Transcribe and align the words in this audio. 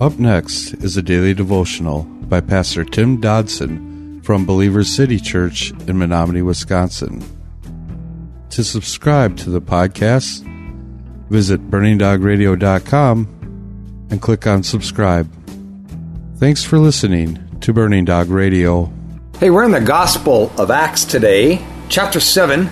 Up 0.00 0.18
next 0.18 0.72
is 0.82 0.96
a 0.96 1.02
daily 1.02 1.34
devotional 1.34 2.04
by 2.04 2.40
Pastor 2.40 2.86
Tim 2.86 3.20
Dodson 3.20 4.22
from 4.22 4.46
Believers 4.46 4.88
City 4.88 5.20
Church 5.20 5.72
in 5.72 5.98
Menominee, 5.98 6.40
Wisconsin. 6.40 7.22
To 8.48 8.64
subscribe 8.64 9.36
to 9.36 9.50
the 9.50 9.60
podcast, 9.60 10.42
visit 11.28 11.70
burningdogradio.com 11.70 14.08
and 14.10 14.22
click 14.22 14.46
on 14.46 14.62
subscribe. 14.62 15.30
Thanks 16.36 16.64
for 16.64 16.78
listening 16.78 17.38
to 17.60 17.74
Burning 17.74 18.06
Dog 18.06 18.30
Radio. 18.30 18.90
Hey, 19.38 19.50
we're 19.50 19.64
in 19.64 19.70
the 19.70 19.82
Gospel 19.82 20.50
of 20.56 20.70
Acts 20.70 21.04
today, 21.04 21.62
chapter 21.90 22.20
7, 22.20 22.70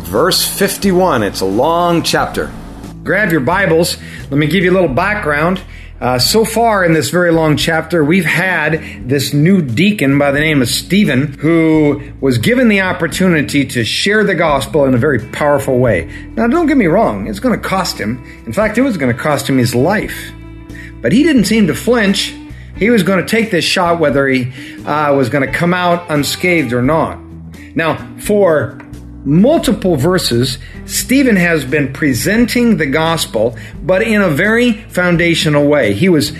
verse 0.00 0.46
51. 0.46 1.22
It's 1.22 1.40
a 1.40 1.46
long 1.46 2.02
chapter. 2.02 2.52
Grab 3.08 3.32
your 3.32 3.40
Bibles. 3.40 3.96
Let 4.30 4.32
me 4.32 4.46
give 4.46 4.64
you 4.64 4.70
a 4.70 4.76
little 4.78 4.94
background. 4.94 5.62
Uh, 5.98 6.18
so 6.18 6.44
far 6.44 6.84
in 6.84 6.92
this 6.92 7.08
very 7.08 7.32
long 7.32 7.56
chapter, 7.56 8.04
we've 8.04 8.26
had 8.26 9.08
this 9.08 9.32
new 9.32 9.62
deacon 9.62 10.18
by 10.18 10.30
the 10.30 10.38
name 10.38 10.60
of 10.60 10.68
Stephen 10.68 11.32
who 11.38 12.02
was 12.20 12.36
given 12.36 12.68
the 12.68 12.82
opportunity 12.82 13.64
to 13.64 13.82
share 13.82 14.24
the 14.24 14.34
gospel 14.34 14.84
in 14.84 14.92
a 14.92 14.98
very 14.98 15.20
powerful 15.30 15.78
way. 15.78 16.04
Now, 16.36 16.48
don't 16.48 16.66
get 16.66 16.76
me 16.76 16.84
wrong, 16.84 17.28
it's 17.28 17.40
going 17.40 17.58
to 17.58 17.66
cost 17.66 17.98
him. 17.98 18.22
In 18.44 18.52
fact, 18.52 18.76
it 18.76 18.82
was 18.82 18.98
going 18.98 19.16
to 19.16 19.18
cost 19.18 19.48
him 19.48 19.56
his 19.56 19.74
life. 19.74 20.30
But 21.00 21.12
he 21.12 21.22
didn't 21.22 21.46
seem 21.46 21.66
to 21.68 21.74
flinch. 21.74 22.34
He 22.76 22.90
was 22.90 23.02
going 23.02 23.24
to 23.24 23.26
take 23.26 23.50
this 23.50 23.64
shot 23.64 24.00
whether 24.00 24.28
he 24.28 24.52
uh, 24.84 25.14
was 25.14 25.30
going 25.30 25.46
to 25.46 25.52
come 25.52 25.72
out 25.72 26.10
unscathed 26.10 26.74
or 26.74 26.82
not. 26.82 27.18
Now, 27.74 28.06
for 28.18 28.78
multiple 29.28 29.96
verses, 29.96 30.58
Stephen 30.86 31.36
has 31.36 31.64
been 31.64 31.92
presenting 31.92 32.78
the 32.78 32.86
gospel, 32.86 33.56
but 33.82 34.02
in 34.02 34.22
a 34.22 34.30
very 34.30 34.72
foundational 34.72 35.68
way. 35.68 35.92
He 35.92 36.08
was 36.08 36.32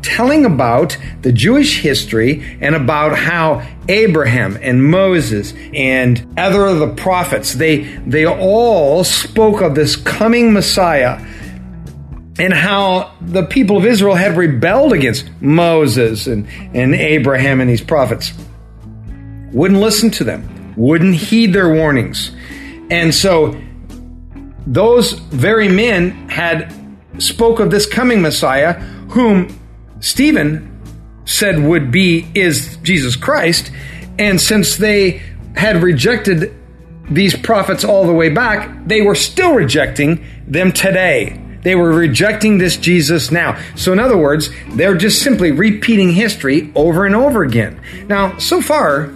telling 0.00 0.46
about 0.46 0.96
the 1.20 1.32
Jewish 1.32 1.80
history 1.80 2.58
and 2.62 2.74
about 2.74 3.16
how 3.16 3.66
Abraham 3.88 4.58
and 4.62 4.82
Moses 4.82 5.52
and 5.74 6.26
other 6.38 6.64
of 6.64 6.78
the 6.78 6.94
prophets, 6.94 7.54
they, 7.54 7.82
they 8.06 8.26
all 8.26 9.04
spoke 9.04 9.60
of 9.60 9.74
this 9.74 9.96
coming 9.96 10.54
Messiah 10.54 11.22
and 12.38 12.54
how 12.54 13.14
the 13.20 13.44
people 13.44 13.76
of 13.76 13.84
Israel 13.84 14.14
had 14.14 14.38
rebelled 14.38 14.94
against 14.94 15.28
Moses 15.42 16.26
and, 16.26 16.48
and 16.74 16.94
Abraham 16.94 17.60
and 17.60 17.68
these 17.68 17.82
prophets. 17.82 18.32
Wouldn't 19.52 19.80
listen 19.80 20.10
to 20.12 20.24
them 20.24 20.59
wouldn't 20.76 21.14
heed 21.14 21.52
their 21.52 21.72
warnings. 21.72 22.30
And 22.90 23.14
so 23.14 23.60
those 24.66 25.12
very 25.12 25.68
men 25.68 26.28
had 26.28 26.74
spoke 27.18 27.60
of 27.60 27.70
this 27.70 27.86
coming 27.86 28.22
Messiah 28.22 28.74
whom 29.10 29.58
Stephen 30.00 30.66
said 31.24 31.62
would 31.62 31.90
be 31.90 32.26
is 32.34 32.76
Jesus 32.78 33.16
Christ 33.16 33.70
and 34.18 34.40
since 34.40 34.76
they 34.76 35.22
had 35.54 35.82
rejected 35.82 36.54
these 37.10 37.36
prophets 37.36 37.84
all 37.84 38.06
the 38.06 38.12
way 38.12 38.28
back 38.28 38.86
they 38.86 39.02
were 39.02 39.14
still 39.14 39.54
rejecting 39.54 40.24
them 40.46 40.72
today 40.72 41.40
they 41.62 41.74
were 41.74 41.92
rejecting 41.92 42.58
this 42.58 42.76
Jesus 42.76 43.30
now. 43.30 43.60
So, 43.76 43.92
in 43.92 43.98
other 43.98 44.16
words, 44.16 44.50
they're 44.70 44.96
just 44.96 45.22
simply 45.22 45.52
repeating 45.52 46.12
history 46.12 46.72
over 46.74 47.04
and 47.04 47.14
over 47.14 47.42
again. 47.42 47.80
Now, 48.08 48.38
so 48.38 48.62
far, 48.62 49.12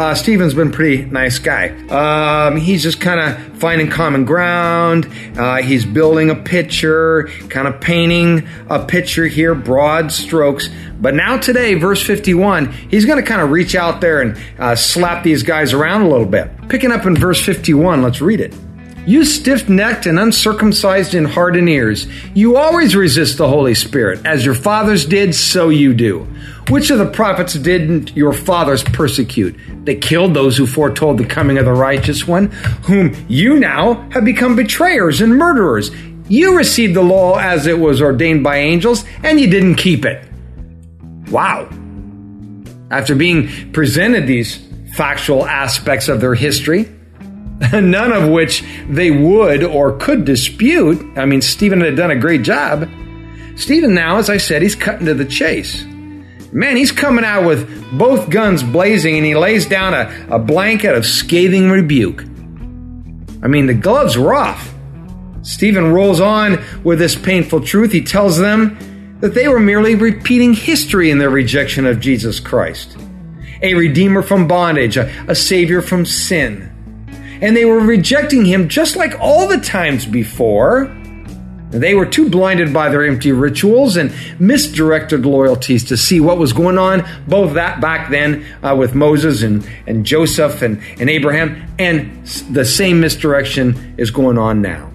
uh, 0.00 0.14
Stephen's 0.14 0.54
been 0.54 0.72
pretty 0.72 1.04
nice 1.04 1.38
guy. 1.38 1.68
Um, 1.88 2.56
he's 2.56 2.82
just 2.82 3.02
kind 3.02 3.20
of 3.20 3.58
finding 3.58 3.90
common 3.90 4.24
ground. 4.24 5.06
Uh, 5.36 5.56
he's 5.56 5.84
building 5.84 6.30
a 6.30 6.34
picture, 6.34 7.28
kind 7.50 7.68
of 7.68 7.82
painting 7.82 8.48
a 8.70 8.82
picture 8.82 9.26
here, 9.26 9.54
broad 9.54 10.10
strokes. 10.10 10.70
But 10.98 11.14
now 11.14 11.36
today, 11.36 11.74
verse 11.74 12.02
51, 12.02 12.72
he's 12.72 13.04
going 13.04 13.22
to 13.22 13.28
kind 13.28 13.42
of 13.42 13.50
reach 13.50 13.74
out 13.74 14.00
there 14.00 14.22
and 14.22 14.38
uh, 14.58 14.74
slap 14.74 15.22
these 15.22 15.42
guys 15.42 15.74
around 15.74 16.00
a 16.00 16.08
little 16.08 16.24
bit. 16.24 16.50
Picking 16.70 16.92
up 16.92 17.04
in 17.04 17.14
verse 17.14 17.44
51, 17.44 18.00
let's 18.00 18.22
read 18.22 18.40
it. 18.40 18.54
You 19.06 19.24
stiff 19.24 19.68
necked 19.68 20.06
and 20.06 20.18
uncircumcised 20.18 21.14
in 21.14 21.24
heart 21.24 21.56
and 21.56 21.68
ears, 21.68 22.06
you 22.34 22.56
always 22.56 22.94
resist 22.94 23.38
the 23.38 23.48
Holy 23.48 23.74
Spirit. 23.74 24.24
As 24.26 24.44
your 24.44 24.54
fathers 24.54 25.06
did, 25.06 25.34
so 25.34 25.70
you 25.70 25.94
do. 25.94 26.26
Which 26.68 26.90
of 26.90 26.98
the 26.98 27.10
prophets 27.10 27.54
didn't 27.54 28.14
your 28.16 28.32
fathers 28.32 28.82
persecute? 28.82 29.58
They 29.84 29.96
killed 29.96 30.34
those 30.34 30.56
who 30.56 30.66
foretold 30.66 31.18
the 31.18 31.24
coming 31.24 31.58
of 31.58 31.64
the 31.64 31.72
righteous 31.72 32.26
one, 32.26 32.48
whom 32.84 33.14
you 33.28 33.58
now 33.58 34.08
have 34.10 34.24
become 34.24 34.54
betrayers 34.54 35.20
and 35.20 35.36
murderers. 35.36 35.90
You 36.28 36.56
received 36.56 36.94
the 36.94 37.02
law 37.02 37.38
as 37.38 37.66
it 37.66 37.78
was 37.78 38.00
ordained 38.00 38.44
by 38.44 38.58
angels, 38.58 39.04
and 39.24 39.40
you 39.40 39.48
didn't 39.50 39.76
keep 39.76 40.04
it. 40.04 40.24
Wow. 41.30 41.68
After 42.90 43.14
being 43.14 43.72
presented 43.72 44.26
these 44.26 44.60
factual 44.94 45.46
aspects 45.46 46.08
of 46.08 46.20
their 46.20 46.34
history, 46.34 46.88
none 47.72 48.12
of 48.12 48.28
which 48.28 48.64
they 48.88 49.10
would 49.10 49.62
or 49.62 49.98
could 49.98 50.24
dispute. 50.24 51.04
I 51.16 51.26
mean, 51.26 51.42
Stephen 51.42 51.80
had 51.80 51.96
done 51.96 52.10
a 52.10 52.16
great 52.16 52.42
job. 52.42 52.88
Stephen 53.56 53.92
now, 53.92 54.16
as 54.16 54.30
I 54.30 54.38
said, 54.38 54.62
he's 54.62 54.74
cutting 54.74 55.06
to 55.06 55.14
the 55.14 55.26
chase. 55.26 55.84
Man, 56.52 56.76
he's 56.76 56.90
coming 56.90 57.24
out 57.24 57.44
with 57.46 57.68
both 57.96 58.30
guns 58.30 58.62
blazing 58.62 59.16
and 59.16 59.26
he 59.26 59.36
lays 59.36 59.66
down 59.66 59.92
a, 59.92 60.26
a 60.30 60.38
blanket 60.38 60.94
of 60.94 61.04
scathing 61.04 61.70
rebuke. 61.70 62.22
I 63.42 63.48
mean, 63.48 63.66
the 63.66 63.74
gloves 63.74 64.16
were 64.16 64.34
off. 64.34 64.72
Stephen 65.42 65.92
rolls 65.92 66.20
on 66.20 66.62
with 66.82 66.98
this 66.98 67.14
painful 67.14 67.60
truth. 67.60 67.92
He 67.92 68.02
tells 68.02 68.38
them 68.38 69.18
that 69.20 69.34
they 69.34 69.48
were 69.48 69.60
merely 69.60 69.94
repeating 69.94 70.54
history 70.54 71.10
in 71.10 71.18
their 71.18 71.30
rejection 71.30 71.86
of 71.86 72.00
Jesus 72.00 72.40
Christ 72.40 72.96
a 73.62 73.74
redeemer 73.74 74.22
from 74.22 74.48
bondage, 74.48 74.96
a, 74.96 75.12
a 75.28 75.34
savior 75.34 75.82
from 75.82 76.06
sin 76.06 76.69
and 77.40 77.56
they 77.56 77.64
were 77.64 77.80
rejecting 77.80 78.44
him 78.44 78.68
just 78.68 78.96
like 78.96 79.18
all 79.20 79.48
the 79.48 79.58
times 79.58 80.06
before. 80.06 80.94
They 81.70 81.94
were 81.94 82.06
too 82.06 82.28
blinded 82.28 82.72
by 82.72 82.88
their 82.88 83.04
empty 83.04 83.30
rituals 83.30 83.96
and 83.96 84.12
misdirected 84.40 85.24
loyalties 85.24 85.84
to 85.84 85.96
see 85.96 86.18
what 86.18 86.36
was 86.36 86.52
going 86.52 86.78
on, 86.78 87.08
both 87.28 87.54
that 87.54 87.80
back 87.80 88.10
then 88.10 88.44
uh, 88.62 88.74
with 88.76 88.96
Moses 88.96 89.42
and, 89.42 89.68
and 89.86 90.04
Joseph 90.04 90.62
and, 90.62 90.82
and 90.98 91.08
Abraham, 91.08 91.64
and 91.78 92.26
the 92.50 92.64
same 92.64 93.00
misdirection 93.00 93.94
is 93.98 94.10
going 94.10 94.36
on 94.36 94.60
now. 94.60 94.90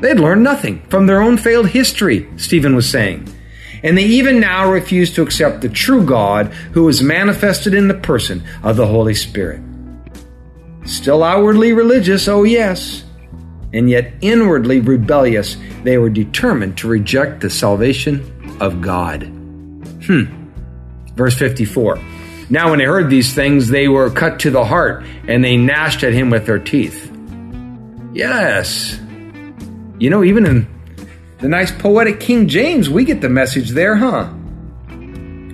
They'd 0.00 0.18
learned 0.18 0.42
nothing 0.42 0.82
from 0.88 1.06
their 1.06 1.22
own 1.22 1.36
failed 1.36 1.68
history, 1.68 2.28
Stephen 2.36 2.74
was 2.74 2.90
saying. 2.90 3.32
And 3.84 3.96
they 3.96 4.04
even 4.04 4.40
now 4.40 4.68
refuse 4.68 5.14
to 5.14 5.22
accept 5.22 5.60
the 5.60 5.68
true 5.68 6.04
God 6.04 6.48
who 6.72 6.88
is 6.88 7.02
manifested 7.02 7.72
in 7.72 7.86
the 7.86 7.94
person 7.94 8.42
of 8.64 8.76
the 8.76 8.86
Holy 8.86 9.14
Spirit. 9.14 9.60
Still 10.84 11.22
outwardly 11.22 11.72
religious, 11.72 12.26
oh 12.28 12.42
yes, 12.42 13.04
and 13.72 13.88
yet 13.88 14.12
inwardly 14.20 14.80
rebellious, 14.80 15.56
they 15.84 15.98
were 15.98 16.10
determined 16.10 16.76
to 16.78 16.88
reject 16.88 17.40
the 17.40 17.50
salvation 17.50 18.56
of 18.60 18.80
God. 18.80 19.22
Hmm. 20.06 20.24
Verse 21.14 21.36
54. 21.36 21.98
Now, 22.50 22.70
when 22.70 22.80
they 22.80 22.84
heard 22.84 23.08
these 23.08 23.32
things, 23.32 23.68
they 23.68 23.88
were 23.88 24.10
cut 24.10 24.40
to 24.40 24.50
the 24.50 24.64
heart, 24.64 25.04
and 25.26 25.42
they 25.42 25.56
gnashed 25.56 26.02
at 26.02 26.12
him 26.12 26.30
with 26.30 26.46
their 26.46 26.58
teeth. 26.58 27.10
Yes. 28.12 28.98
You 29.98 30.10
know, 30.10 30.22
even 30.24 30.44
in 30.46 30.66
the 31.38 31.48
nice 31.48 31.72
poetic 31.72 32.20
King 32.20 32.48
James, 32.48 32.90
we 32.90 33.04
get 33.04 33.20
the 33.20 33.28
message 33.28 33.70
there, 33.70 33.96
huh? 33.96 34.30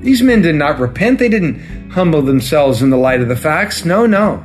These 0.00 0.22
men 0.22 0.42
did 0.42 0.54
not 0.54 0.78
repent. 0.78 1.18
They 1.18 1.28
didn't 1.28 1.90
humble 1.90 2.22
themselves 2.22 2.82
in 2.82 2.90
the 2.90 2.96
light 2.96 3.20
of 3.20 3.28
the 3.28 3.36
facts. 3.36 3.84
No, 3.84 4.06
no. 4.06 4.44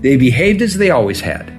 They 0.00 0.16
behaved 0.16 0.62
as 0.62 0.74
they 0.74 0.90
always 0.90 1.20
had. 1.20 1.54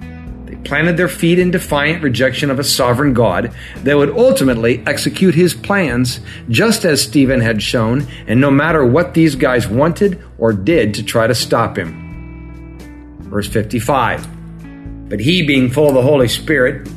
They 0.45 0.55
planted 0.55 0.97
their 0.97 1.09
feet 1.09 1.39
in 1.39 1.51
defiant 1.51 2.01
rejection 2.01 2.49
of 2.49 2.59
a 2.59 2.63
sovereign 2.63 3.13
God 3.13 3.53
that 3.77 3.97
would 3.97 4.11
ultimately 4.11 4.81
execute 4.87 5.35
his 5.35 5.53
plans, 5.53 6.21
just 6.47 6.85
as 6.85 7.01
Stephen 7.01 7.41
had 7.41 7.61
shown, 7.61 8.07
and 8.27 8.39
no 8.39 8.49
matter 8.49 8.85
what 8.85 9.13
these 9.13 9.35
guys 9.35 9.67
wanted 9.67 10.23
or 10.37 10.53
did 10.53 10.93
to 10.93 11.03
try 11.03 11.27
to 11.27 11.35
stop 11.35 11.77
him. 11.77 12.77
Verse 13.23 13.47
55 13.47 15.09
But 15.09 15.19
he, 15.19 15.45
being 15.45 15.69
full 15.69 15.89
of 15.89 15.95
the 15.95 16.01
Holy 16.01 16.29
Spirit, 16.29 16.87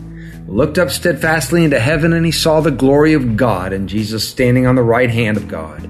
looked 0.46 0.78
up 0.78 0.90
steadfastly 0.90 1.64
into 1.64 1.80
heaven 1.80 2.12
and 2.12 2.24
he 2.24 2.32
saw 2.32 2.60
the 2.60 2.70
glory 2.70 3.14
of 3.14 3.36
God 3.36 3.72
and 3.72 3.88
Jesus 3.88 4.28
standing 4.28 4.66
on 4.66 4.74
the 4.74 4.82
right 4.82 5.10
hand 5.10 5.36
of 5.36 5.48
God 5.48 5.88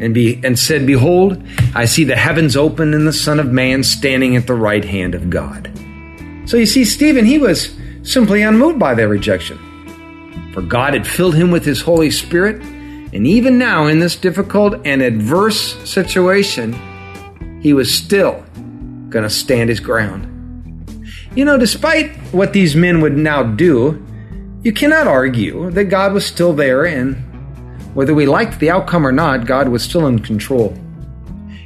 and, 0.00 0.14
be, 0.14 0.40
and 0.42 0.58
said, 0.58 0.86
Behold, 0.86 1.42
I 1.74 1.84
see 1.84 2.04
the 2.04 2.16
heavens 2.16 2.56
open 2.56 2.94
and 2.94 3.06
the 3.06 3.12
Son 3.12 3.40
of 3.40 3.52
Man 3.52 3.82
standing 3.82 4.36
at 4.36 4.46
the 4.46 4.54
right 4.54 4.84
hand 4.84 5.14
of 5.14 5.30
God. 5.30 5.70
So 6.46 6.56
you 6.56 6.66
see, 6.66 6.84
Stephen, 6.84 7.24
he 7.24 7.38
was 7.38 7.76
simply 8.02 8.42
unmoved 8.42 8.78
by 8.78 8.94
their 8.94 9.08
rejection. 9.08 9.58
For 10.52 10.62
God 10.62 10.94
had 10.94 11.06
filled 11.06 11.34
him 11.34 11.50
with 11.50 11.64
his 11.64 11.80
Holy 11.80 12.10
Spirit, 12.10 12.62
and 12.62 13.26
even 13.26 13.58
now, 13.58 13.86
in 13.86 14.00
this 14.00 14.16
difficult 14.16 14.74
and 14.84 15.00
adverse 15.00 15.76
situation, 15.88 16.72
he 17.60 17.72
was 17.72 17.92
still 17.92 18.44
going 19.08 19.22
to 19.22 19.30
stand 19.30 19.70
his 19.70 19.80
ground. 19.80 20.30
You 21.34 21.44
know, 21.44 21.56
despite 21.56 22.12
what 22.32 22.52
these 22.52 22.76
men 22.76 23.00
would 23.00 23.16
now 23.16 23.42
do, 23.42 24.04
you 24.62 24.72
cannot 24.72 25.06
argue 25.06 25.70
that 25.70 25.84
God 25.84 26.12
was 26.12 26.24
still 26.24 26.52
there 26.52 26.84
and 26.84 27.16
Whether 27.94 28.14
we 28.14 28.26
liked 28.26 28.60
the 28.60 28.70
outcome 28.70 29.06
or 29.06 29.12
not, 29.12 29.46
God 29.46 29.68
was 29.68 29.82
still 29.82 30.06
in 30.06 30.18
control. 30.18 30.76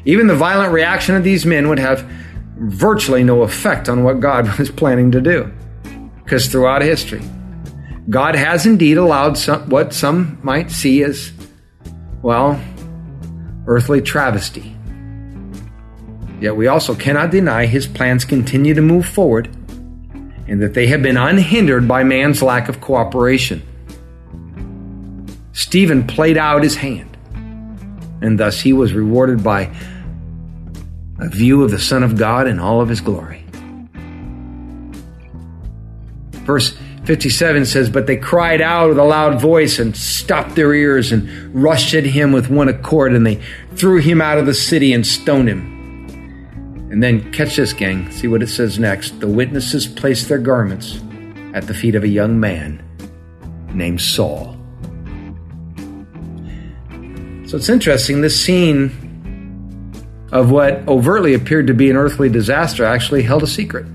Even 0.05 0.27
the 0.27 0.37
violent 0.37 0.73
reaction 0.73 1.17
of 1.17 1.25
these 1.25 1.45
men 1.45 1.69
would 1.69 1.79
have 1.79 2.01
virtually 2.57 3.25
no 3.25 3.43
effect 3.43 3.89
on 3.89 4.05
what 4.05 4.21
God 4.21 4.59
was 4.59 4.71
planning 4.71 5.11
to 5.13 5.21
do. 5.21 5.53
Because 6.23 6.47
throughout 6.47 6.83
history, 6.83 7.23
God 8.11 8.35
has 8.35 8.67
indeed 8.67 8.97
allowed 8.97 9.37
some, 9.37 9.69
what 9.69 9.93
some 9.93 10.39
might 10.43 10.71
see 10.71 11.03
as, 11.03 11.33
well, 12.23 12.61
earthly 13.67 14.01
travesty. 14.01 14.75
Yet 16.41 16.57
we 16.57 16.69
also 16.69 16.95
cannot 16.95 17.31
deny 17.31 17.67
his 17.67 17.87
plans 17.87 18.25
continue 18.25 18.75
to 18.75 18.81
move 18.81 19.07
forward 19.07 19.49
and 20.47 20.63
that 20.63 20.73
they 20.73 20.87
have 20.87 21.03
been 21.03 21.17
unhindered 21.17 21.87
by 21.87 22.05
man's 22.05 22.43
lack 22.43 22.69
of 22.69 22.81
cooperation. 22.81 23.63
Stephen 25.59 26.07
played 26.07 26.37
out 26.37 26.63
his 26.63 26.77
hand, 26.77 27.17
and 28.23 28.39
thus 28.39 28.61
he 28.61 28.73
was 28.73 28.93
rewarded 28.93 29.43
by 29.43 29.69
a 31.19 31.29
view 31.29 31.65
of 31.65 31.73
the 31.73 31.81
Son 31.81 32.05
of 32.05 32.17
God 32.17 32.47
in 32.47 32.61
all 32.61 32.81
of 32.81 32.89
his 32.89 33.01
glory. 33.01 33.45
Verse 36.47 36.79
57 37.07 37.67
says, 37.67 37.91
But 37.91 38.07
they 38.07 38.17
cried 38.17 38.61
out 38.61 38.91
with 38.91 38.99
a 39.01 39.05
loud 39.05 39.41
voice 39.41 39.81
and 39.81 39.97
stopped 39.97 40.55
their 40.55 40.73
ears 40.73 41.11
and 41.11 41.29
rushed 41.53 41.93
at 41.93 42.05
him 42.05 42.31
with 42.31 42.49
one 42.49 42.69
accord, 42.69 43.13
and 43.13 43.27
they 43.27 43.43
threw 43.75 43.99
him 43.99 44.21
out 44.21 44.39
of 44.39 44.47
the 44.47 44.55
city 44.55 44.93
and 44.93 45.05
stoned 45.05 45.49
him. 45.49 46.87
And 46.93 47.03
then, 47.03 47.33
catch 47.33 47.57
this, 47.57 47.73
gang, 47.73 48.13
see 48.13 48.29
what 48.29 48.45
it 48.45 48.49
says 48.49 48.79
next. 48.79 49.19
The 49.19 49.27
witnesses 49.27 49.89
placed 49.89 50.29
their 50.29 50.39
garments 50.39 51.01
at 51.53 51.67
the 51.67 51.75
feet 51.75 51.97
of 51.97 52.05
a 52.05 52.09
young 52.09 52.39
man 52.39 52.81
named 53.75 54.01
Saul. 54.01 54.58
So 57.49 57.57
it's 57.57 57.71
interesting, 57.71 58.21
this 58.21 58.39
scene 58.39 58.91
of 60.33 60.51
what 60.51 60.87
overtly 60.87 61.33
appeared 61.33 61.69
to 61.69 61.73
be 61.73 61.89
an 61.89 61.97
earthly 61.97 62.29
disaster 62.29 62.85
actually 62.85 63.23
held 63.23 63.43
a 63.43 63.47
secret. 63.47 63.87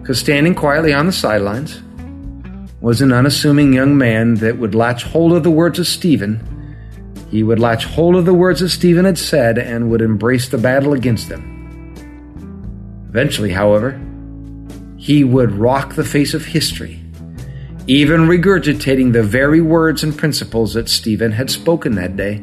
Because 0.00 0.18
standing 0.18 0.56
quietly 0.56 0.92
on 0.92 1.06
the 1.06 1.12
sidelines 1.12 1.80
was 2.80 3.00
an 3.00 3.12
unassuming 3.12 3.72
young 3.72 3.96
man 3.96 4.34
that 4.36 4.58
would 4.58 4.74
latch 4.74 5.04
hold 5.04 5.32
of 5.32 5.44
the 5.44 5.52
words 5.52 5.78
of 5.78 5.86
Stephen. 5.86 6.44
He 7.30 7.44
would 7.44 7.60
latch 7.60 7.84
hold 7.84 8.16
of 8.16 8.24
the 8.24 8.34
words 8.34 8.58
that 8.58 8.70
Stephen 8.70 9.04
had 9.04 9.16
said 9.16 9.56
and 9.56 9.88
would 9.88 10.02
embrace 10.02 10.48
the 10.48 10.58
battle 10.58 10.94
against 10.94 11.28
them. 11.28 11.94
Eventually, 13.08 13.52
however, 13.52 14.00
he 14.96 15.22
would 15.22 15.52
rock 15.52 15.94
the 15.94 16.02
face 16.02 16.34
of 16.34 16.44
history, 16.44 17.00
even 17.90 18.28
regurgitating 18.28 19.12
the 19.12 19.22
very 19.22 19.60
words 19.60 20.04
and 20.04 20.16
principles 20.16 20.74
that 20.74 20.88
Stephen 20.88 21.32
had 21.32 21.50
spoken 21.50 21.96
that 21.96 22.16
day. 22.16 22.40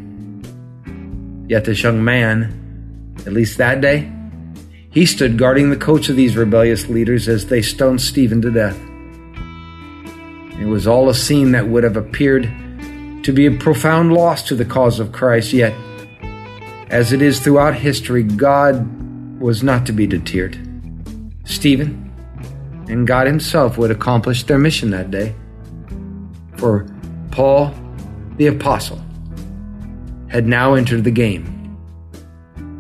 Yet 1.48 1.64
this 1.64 1.84
young 1.84 2.04
man, 2.04 3.16
at 3.26 3.32
least 3.32 3.58
that 3.58 3.80
day, 3.80 4.12
he 4.92 5.06
stood 5.06 5.38
guarding 5.38 5.70
the 5.70 5.78
coach 5.78 6.10
of 6.10 6.18
these 6.18 6.36
rebellious 6.36 6.90
leaders 6.90 7.30
as 7.30 7.48
they 7.48 7.62
stoned 7.62 8.02
Stephen 8.02 8.42
to 8.42 8.52
death. 8.52 8.78
It 10.60 10.66
was 10.66 10.86
all 10.86 11.08
a 11.08 11.14
scene 11.14 11.54
that 11.54 11.70
would 11.70 11.86
have 11.86 11.96
appeared 11.96 12.44
to 13.24 13.32
be 13.32 13.46
a 13.46 13.52
profound 13.52 14.12
loss 14.12 14.44
to 14.50 14.56
the 14.56 14.66
cause 14.66 15.00
of 15.00 15.14
Christ, 15.14 15.54
yet, 15.54 15.74
as 16.90 17.14
it 17.14 17.22
is 17.22 17.40
throughout 17.40 17.76
history, 17.76 18.24
God 18.24 19.40
was 19.40 19.64
not 19.64 19.86
to 19.86 19.94
be 19.94 20.08
deterred. 20.08 20.60
Stephen 21.46 22.07
and 22.88 23.08
God 23.08 23.28
Himself 23.28 23.78
would 23.78 23.92
accomplish 23.92 24.44
their 24.44 24.58
mission 24.58 24.90
that 24.92 25.12
day. 25.12 25.36
For 26.58 26.86
Paul, 27.32 27.74
the 28.38 28.48
Apostle, 28.48 29.02
had 30.30 30.48
now 30.48 30.74
entered 30.74 31.04
the 31.04 31.12
game. 31.12 31.54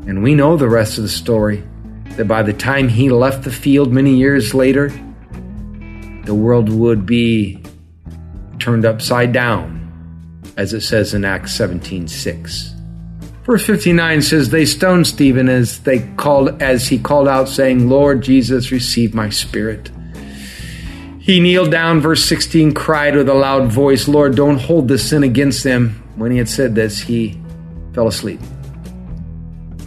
And 0.08 0.24
we 0.24 0.36
know 0.36 0.58
the 0.58 0.70
rest 0.70 0.98
of 0.98 1.04
the 1.04 1.10
story 1.10 1.64
that 2.16 2.28
by 2.28 2.42
the 2.42 2.54
time 2.54 2.90
he 2.90 3.10
left 3.10 3.44
the 3.44 3.52
field 3.52 3.92
many 3.92 4.16
years 4.16 4.54
later, 4.54 4.90
the 6.24 6.36
world 6.36 6.70
would 6.70 7.06
be 7.06 7.62
turned 8.60 8.86
upside 8.86 9.32
down, 9.32 10.44
as 10.58 10.74
it 10.74 10.82
says 10.82 11.14
in 11.14 11.24
Acts 11.24 11.54
17 11.54 12.08
6. 12.08 12.74
Verse 13.44 13.66
59 13.66 14.22
says, 14.22 14.50
They 14.50 14.66
stoned 14.66 15.08
Stephen 15.08 15.48
as 15.48 15.80
they 15.80 16.00
called 16.18 16.62
as 16.62 16.88
he 16.88 17.00
called 17.00 17.30
out, 17.30 17.48
saying, 17.48 17.88
Lord 17.88 18.22
Jesus, 18.22 18.72
receive 18.72 19.14
my 19.14 19.30
spirit. 19.30 19.90
He 21.28 21.42
kneeled 21.42 21.72
down, 21.72 22.00
verse 22.00 22.24
16, 22.24 22.74
cried 22.74 23.14
with 23.14 23.28
a 23.28 23.34
loud 23.34 23.70
voice, 23.70 24.08
Lord, 24.08 24.38
don't 24.38 24.60
hold 24.60 24.88
this 24.88 25.10
sin 25.10 25.24
against 25.24 25.62
them. 25.62 26.02
When 26.16 26.32
he 26.32 26.38
had 26.38 26.48
said 26.48 26.74
this, 26.74 27.02
he 27.02 27.38
fell 27.94 28.08
asleep. 28.08 28.40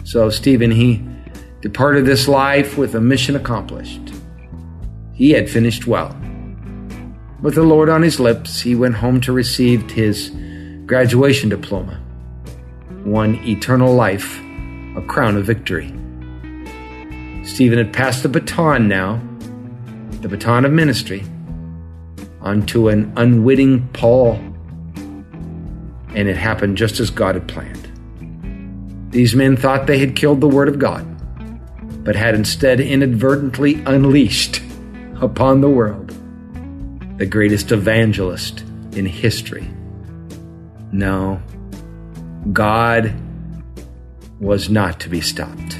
So 0.03 0.29
Stephen, 0.29 0.69
he 0.69 1.03
departed 1.61 2.05
this 2.05 2.27
life 2.27 2.77
with 2.77 2.93
a 2.93 3.01
mission 3.01 3.35
accomplished. 3.35 4.13
He 5.13 5.31
had 5.31 5.49
finished 5.49 5.87
well. 5.87 6.15
With 7.41 7.55
the 7.55 7.63
Lord 7.63 7.89
on 7.89 8.03
his 8.03 8.19
lips, 8.19 8.61
he 8.61 8.75
went 8.75 8.93
home 8.93 9.19
to 9.21 9.31
receive 9.31 9.89
his 9.89 10.29
graduation 10.85 11.49
diploma, 11.49 11.99
one 13.03 13.33
eternal 13.47 13.95
life, 13.95 14.39
a 14.95 15.03
crown 15.07 15.37
of 15.37 15.45
victory. 15.47 15.87
Stephen 17.43 17.79
had 17.79 17.91
passed 17.91 18.21
the 18.21 18.29
baton 18.29 18.87
now, 18.87 19.19
the 20.21 20.27
baton 20.27 20.65
of 20.65 20.71
ministry, 20.71 21.23
onto 22.41 22.89
an 22.89 23.11
unwitting 23.17 23.87
Paul, 23.89 24.33
and 26.15 26.27
it 26.27 26.37
happened 26.37 26.77
just 26.77 26.99
as 26.99 27.09
God 27.09 27.35
had 27.35 27.47
planned. 27.47 27.87
These 29.11 29.35
men 29.35 29.57
thought 29.57 29.87
they 29.87 29.99
had 29.99 30.15
killed 30.15 30.39
the 30.39 30.47
Word 30.47 30.69
of 30.69 30.79
God, 30.79 31.05
but 32.03 32.15
had 32.15 32.35
instead 32.35 32.79
inadvertently 32.79 33.81
unleashed 33.85 34.61
upon 35.19 35.61
the 35.61 35.69
world 35.69 36.15
the 37.17 37.25
greatest 37.25 37.71
evangelist 37.71 38.61
in 38.93 39.05
history. 39.05 39.67
No, 40.91 41.41
God 42.51 43.13
was 44.39 44.69
not 44.69 44.99
to 45.01 45.09
be 45.09 45.21
stopped. 45.21 45.79